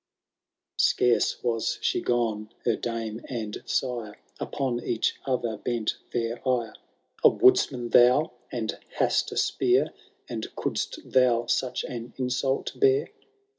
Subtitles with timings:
[0.01, 0.81] XIV.
[0.81, 6.73] Scarce was she gone, her damo and sire Upon each other bent their ire;^
[7.23, 9.93] A woodsman thou, and hast a spear.
[10.27, 13.09] And couldst thou such an insult bear